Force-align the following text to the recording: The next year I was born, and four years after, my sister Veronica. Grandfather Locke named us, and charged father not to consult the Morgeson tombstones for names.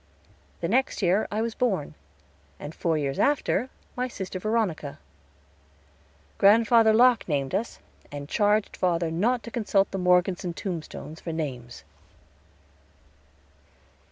The 0.61 0.67
next 0.67 1.03
year 1.03 1.27
I 1.29 1.43
was 1.43 1.53
born, 1.53 1.93
and 2.59 2.73
four 2.73 2.97
years 2.97 3.19
after, 3.19 3.69
my 3.95 4.07
sister 4.07 4.39
Veronica. 4.39 4.97
Grandfather 6.39 6.91
Locke 6.91 7.27
named 7.27 7.53
us, 7.53 7.77
and 8.11 8.27
charged 8.27 8.75
father 8.75 9.11
not 9.11 9.43
to 9.43 9.51
consult 9.51 9.91
the 9.91 9.99
Morgeson 9.99 10.55
tombstones 10.55 11.21
for 11.21 11.31
names. 11.31 11.83